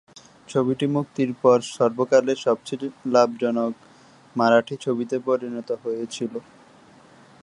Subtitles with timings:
[0.49, 3.73] ছবিটি মুক্তির পর সর্বকালের সবচেয়ে লাভজনক
[4.35, 6.33] মারাঠি ছবিতে পরিণত হয়েছিল।